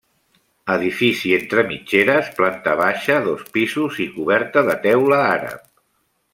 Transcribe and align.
Edifici 0.75 1.33
entre 1.37 1.63
mitgeres, 1.73 2.31
planta 2.39 2.75
baixa, 2.81 3.19
dos 3.29 3.45
pisos, 3.59 4.01
i 4.07 4.11
coberta 4.17 4.67
de 4.73 4.79
teula 4.89 5.25
àrab. 5.39 5.65